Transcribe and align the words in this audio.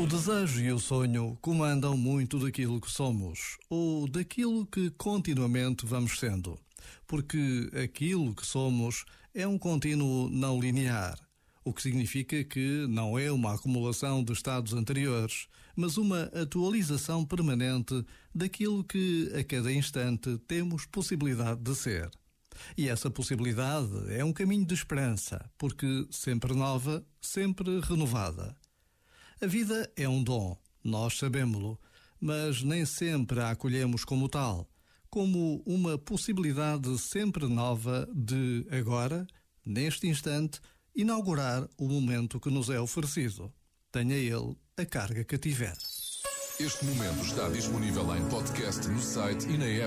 O 0.00 0.06
desejo 0.06 0.60
e 0.60 0.70
o 0.70 0.78
sonho 0.78 1.36
comandam 1.42 1.96
muito 1.96 2.38
daquilo 2.38 2.80
que 2.80 2.88
somos, 2.88 3.58
ou 3.68 4.06
daquilo 4.06 4.64
que 4.64 4.90
continuamente 4.90 5.84
vamos 5.84 6.20
sendo, 6.20 6.56
porque 7.04 7.68
aquilo 7.82 8.32
que 8.32 8.46
somos 8.46 9.04
é 9.34 9.44
um 9.44 9.58
contínuo 9.58 10.30
não 10.30 10.60
linear, 10.60 11.18
o 11.64 11.72
que 11.72 11.82
significa 11.82 12.44
que 12.44 12.86
não 12.88 13.18
é 13.18 13.32
uma 13.32 13.54
acumulação 13.54 14.22
de 14.22 14.32
estados 14.32 14.72
anteriores, 14.72 15.48
mas 15.74 15.96
uma 15.96 16.30
atualização 16.32 17.24
permanente 17.24 18.04
daquilo 18.32 18.84
que 18.84 19.32
a 19.36 19.42
cada 19.42 19.72
instante 19.72 20.38
temos 20.46 20.86
possibilidade 20.86 21.60
de 21.60 21.74
ser. 21.74 22.08
E 22.76 22.88
essa 22.88 23.10
possibilidade 23.10 23.90
é 24.10 24.24
um 24.24 24.32
caminho 24.32 24.64
de 24.64 24.74
esperança, 24.74 25.44
porque 25.58 26.06
sempre 26.08 26.54
nova, 26.54 27.04
sempre 27.20 27.80
renovada. 27.80 28.56
A 29.40 29.46
vida 29.46 29.88
é 29.94 30.08
um 30.08 30.20
dom, 30.20 30.56
nós 30.82 31.16
sabemos-lo, 31.16 31.78
mas 32.20 32.64
nem 32.64 32.84
sempre 32.84 33.38
a 33.38 33.50
acolhemos 33.50 34.04
como 34.04 34.28
tal, 34.28 34.68
como 35.08 35.62
uma 35.64 35.96
possibilidade 35.96 36.98
sempre 36.98 37.46
nova 37.46 38.08
de 38.12 38.66
agora, 38.68 39.24
neste 39.64 40.08
instante, 40.08 40.60
inaugurar 40.92 41.68
o 41.78 41.86
momento 41.86 42.40
que 42.40 42.50
nos 42.50 42.68
é 42.68 42.80
oferecido. 42.80 43.52
Tenha 43.92 44.16
ele 44.16 44.56
a 44.76 44.84
carga 44.84 45.22
que 45.22 45.38
tiver. 45.38 45.76
Este 46.58 46.84
momento 46.84 47.24
está 47.24 47.48
disponível 47.48 48.16
em 48.16 48.28
podcast 48.28 48.88
no 48.88 49.00
site 49.00 49.46
e 49.46 49.56
na 49.56 49.66
app. 49.66 49.86